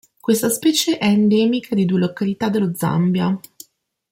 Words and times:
Questa 0.19 0.49
specie 0.49 0.97
è 0.97 1.05
endemica 1.05 1.75
di 1.75 1.85
due 1.85 1.99
località 1.99 2.49
dello 2.49 2.73
Zambia. 2.73 3.39